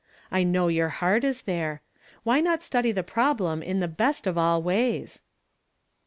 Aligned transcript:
I 0.31 0.41
know 0.43 0.67
your 0.67 0.89
heart 0.89 1.23
is 1.23 1.43
there. 1.43 1.83
Why 2.23 2.41
not 2.41 2.63
study 2.63 2.91
the 2.91 3.03
problem 3.03 3.61
in 3.61 3.81
the 3.81 3.87
bust 3.87 4.25
of 4.25 4.35
ail 4.35 4.59
ways 4.59 5.21